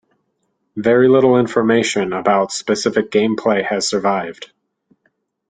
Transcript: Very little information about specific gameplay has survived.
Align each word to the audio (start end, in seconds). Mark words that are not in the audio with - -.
Very 0.75 1.07
little 1.07 1.37
information 1.37 2.11
about 2.11 2.51
specific 2.51 3.11
gameplay 3.11 3.63
has 3.63 3.87
survived. 3.87 4.51